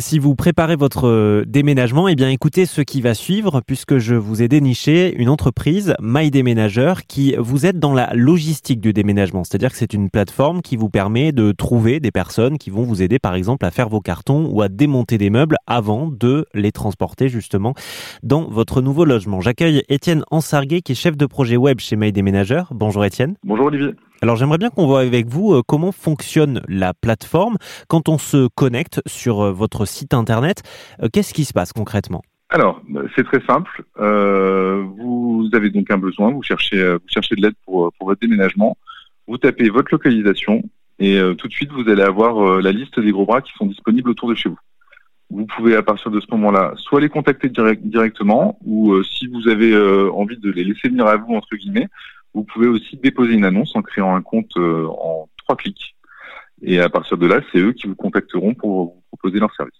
[0.00, 4.14] Si vous préparez votre euh, déménagement, eh bien écoutez ce qui va suivre puisque je
[4.14, 9.44] vous ai déniché une entreprise, My Déménageur, qui vous aide dans la logistique du déménagement.
[9.44, 13.02] C'est-à-dire que c'est une plateforme qui vous permet de trouver des personnes qui vont vous
[13.02, 16.72] aider par exemple à faire vos cartons ou à démonter des meubles avant de les
[16.72, 17.74] transporter justement
[18.22, 19.42] dans votre nouveau logement.
[19.42, 22.72] J'accueille Étienne Ansarguet qui est chef de projet web chez My Déménageur.
[22.74, 23.34] Bonjour Étienne.
[23.44, 23.90] Bonjour Olivier.
[24.22, 27.56] Alors j'aimerais bien qu'on voit avec vous euh, comment fonctionne la plateforme
[27.88, 30.62] quand on se connecte sur euh, votre site internet.
[31.02, 32.22] Euh, qu'est-ce qui se passe concrètement?
[32.50, 32.82] Alors,
[33.14, 33.84] c'est très simple.
[33.96, 38.76] vous avez donc un besoin, vous cherchez, vous cherchez de l'aide pour, pour votre déménagement.
[39.28, 40.64] Vous tapez votre localisation
[40.98, 44.10] et tout de suite vous allez avoir la liste des gros bras qui sont disponibles
[44.10, 44.58] autour de chez vous.
[45.30, 47.52] Vous pouvez à partir de ce moment-là soit les contacter
[47.84, 49.72] directement ou si vous avez
[50.10, 51.86] envie de les laisser venir à vous entre guillemets,
[52.34, 55.96] vous pouvez aussi déposer une annonce en créant un compte euh, en trois clics.
[56.62, 59.74] Et à partir de là, c'est eux qui vous contacteront pour vous proposer leur service.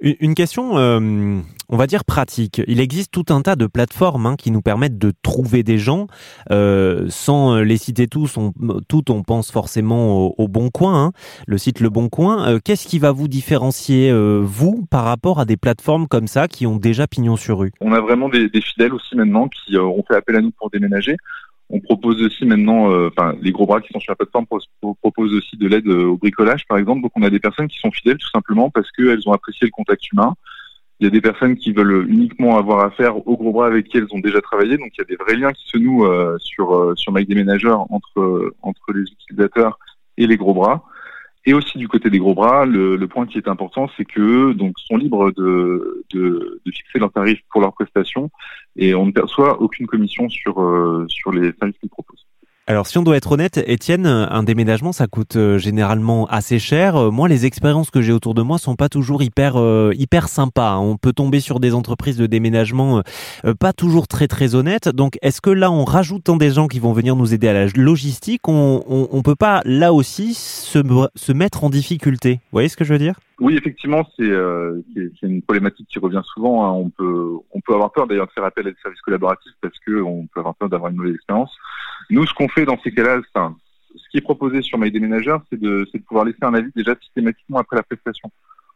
[0.00, 2.60] Une question, euh, on va dire pratique.
[2.66, 6.08] Il existe tout un tas de plateformes hein, qui nous permettent de trouver des gens.
[6.50, 8.52] Euh, sans les citer tous, on,
[8.88, 11.12] toutes, on pense forcément au, Bon Coin, hein,
[11.46, 12.48] le site Le Bon Coin.
[12.48, 16.66] Euh, Qu'est-ce qui va vous différencier, vous, par rapport à des plateformes comme ça qui
[16.66, 17.72] ont déjà pignon sur rue?
[17.80, 20.70] On a vraiment des, des fidèles aussi maintenant qui ont fait appel à nous pour
[20.70, 21.16] déménager.
[21.70, 24.46] On propose aussi maintenant, euh, enfin, les gros bras qui sont sur la plateforme
[25.00, 27.02] proposent aussi de l'aide euh, au bricolage, par exemple.
[27.02, 29.70] Donc, on a des personnes qui sont fidèles tout simplement parce qu'elles ont apprécié le
[29.70, 30.34] contact humain.
[31.00, 33.96] Il y a des personnes qui veulent uniquement avoir affaire aux gros bras avec qui
[33.96, 34.76] elles ont déjà travaillé.
[34.76, 37.26] Donc, il y a des vrais liens qui se nouent euh, sur sur My
[37.90, 39.78] entre entre les utilisateurs
[40.16, 40.84] et les gros bras.
[41.46, 44.78] Et aussi du côté des gros bras, le, point qui est important, c'est que donc
[44.78, 46.60] sont libres de, de,
[46.94, 48.30] fixer leurs tarifs pour leurs prestations
[48.76, 52.26] et on ne perçoit aucune commission sur euh, sur les services qu'ils proposent.
[52.66, 56.96] Alors si on doit être honnête, Étienne, un déménagement ça coûte euh, généralement assez cher.
[56.96, 59.56] Euh, moi, les expériences que j'ai autour de moi sont pas toujours hyper
[59.92, 60.72] hyper sympas.
[60.72, 60.78] Hein.
[60.78, 63.02] On peut tomber sur des entreprises de déménagement
[63.60, 64.88] pas toujours très très honnêtes.
[64.88, 67.66] Donc est-ce que là, en rajoutant des gens qui vont venir nous aider à la
[67.66, 70.78] logistique, on on, peut pas là aussi se
[71.14, 72.34] se mettre en difficulté?
[72.34, 73.20] Vous voyez ce que je veux dire?
[73.40, 74.80] Oui, effectivement, c'est euh,
[75.22, 76.64] une problématique qui revient souvent.
[76.64, 76.72] Hein.
[76.72, 79.78] On peut on peut avoir peur d'ailleurs de faire appel à des services collaboratifs parce
[79.80, 81.54] que on peut avoir peur d'avoir une mauvaise expérience.
[82.10, 85.60] Nous, ce qu'on fait dans ces cas-là, ce qui est proposé sur My Déménageur, c'est
[85.60, 88.30] de, de pouvoir laisser un avis déjà systématiquement après la prestation.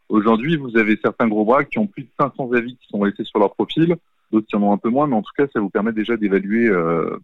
[0.09, 3.23] Aujourd'hui, vous avez certains gros bras qui ont plus de 500 avis qui sont laissés
[3.23, 3.95] sur leur profil,
[4.31, 6.17] d'autres qui en ont un peu moins, mais en tout cas, ça vous permet déjà
[6.17, 7.17] d'évaluer euh,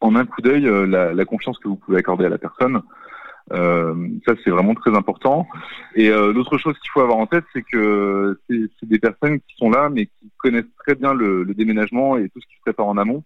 [0.00, 2.82] en un coup d'œil euh, la, la, confiance que vous pouvez accorder à la personne.
[3.52, 3.94] Euh,
[4.26, 5.46] ça, c'est vraiment très important.
[5.94, 9.56] Et euh, l'autre chose qu'il faut avoir en tête, c'est que c'est des personnes qui
[9.56, 12.60] sont là, mais qui connaissent très bien le, le déménagement et tout ce qui se
[12.62, 13.24] prépare en amont.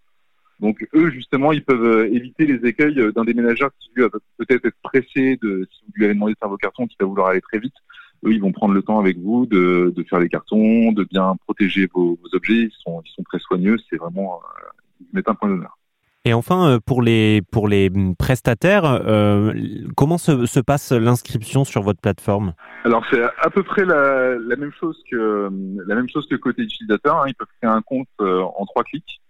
[0.59, 4.77] Donc eux, justement, ils peuvent euh, éviter les écueils d'un déménageur qui va peut-être être
[4.81, 7.41] pressé de, si vous lui avez demandé de faire vos cartons, qui va vouloir aller
[7.41, 7.73] très vite.
[8.25, 11.35] Eux, ils vont prendre le temps avec vous de, de faire les cartons, de bien
[11.43, 12.53] protéger vos, vos objets.
[12.53, 13.75] Ils sont, ils sont très soigneux.
[13.89, 14.39] C'est vraiment,
[15.01, 15.77] ils mettent un point d'honneur.
[16.25, 19.51] Et enfin, euh, pour les, pour les prestataires, euh,
[19.97, 22.53] comment se, se passe l'inscription sur votre plateforme?
[22.85, 25.49] Alors c'est à peu près la, la, même chose que
[25.85, 27.17] la même chose que côté utilisateur.
[27.17, 27.25] Hein.
[27.27, 29.21] Ils peuvent créer un compte euh, en trois clics.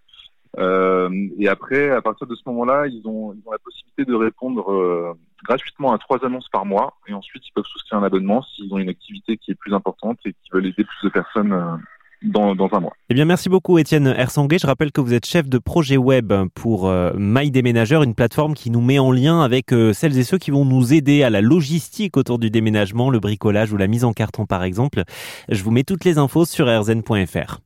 [0.60, 1.10] Euh,
[1.40, 4.72] et après, à partir de ce moment-là, ils ont, ils ont la possibilité de répondre
[4.72, 6.94] euh, gratuitement à trois annonces par mois.
[7.08, 10.20] Et ensuite, ils peuvent souscrire un abonnement s'ils ont une activité qui est plus importante
[10.26, 11.80] et qui veulent aider plus de personnes
[12.24, 12.94] dans, un mois.
[13.10, 14.58] Eh bien, merci beaucoup, Étienne Hersanguet.
[14.60, 17.12] Je rappelle que vous êtes chef de projet web pour euh,
[17.44, 20.66] Déménageur, une plateforme qui nous met en lien avec euh, celles et ceux qui vont
[20.66, 24.46] nous aider à la logistique autour du déménagement, le bricolage ou la mise en carton,
[24.46, 25.04] par exemple.
[25.50, 27.60] Je vous mets toutes les infos sur rzn.fr.